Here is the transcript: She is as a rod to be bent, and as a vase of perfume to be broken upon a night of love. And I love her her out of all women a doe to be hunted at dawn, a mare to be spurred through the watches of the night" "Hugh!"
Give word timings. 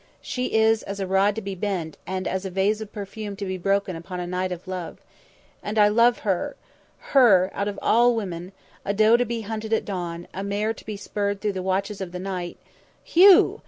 She 0.19 0.53
is 0.55 0.81
as 0.81 0.99
a 0.99 1.05
rod 1.05 1.35
to 1.35 1.43
be 1.43 1.53
bent, 1.53 1.95
and 2.07 2.27
as 2.27 2.43
a 2.43 2.49
vase 2.49 2.81
of 2.81 2.91
perfume 2.91 3.35
to 3.35 3.45
be 3.45 3.59
broken 3.59 3.95
upon 3.95 4.19
a 4.19 4.25
night 4.25 4.51
of 4.51 4.67
love. 4.67 4.97
And 5.61 5.77
I 5.77 5.89
love 5.89 6.21
her 6.25 6.55
her 7.13 7.51
out 7.53 7.67
of 7.67 7.77
all 7.83 8.15
women 8.15 8.51
a 8.83 8.95
doe 8.95 9.15
to 9.15 9.25
be 9.25 9.41
hunted 9.41 9.73
at 9.73 9.85
dawn, 9.85 10.27
a 10.33 10.43
mare 10.43 10.73
to 10.73 10.85
be 10.87 10.97
spurred 10.97 11.39
through 11.39 11.53
the 11.53 11.61
watches 11.61 12.01
of 12.01 12.13
the 12.13 12.19
night" 12.19 12.57
"Hugh!" 13.13 13.59